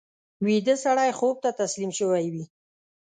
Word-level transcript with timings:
ویده 0.45 0.75
سړی 0.83 1.11
خوب 1.19 1.35
ته 1.43 1.49
تسلیم 1.61 1.91
شوی 1.99 2.25
وي 2.33 2.45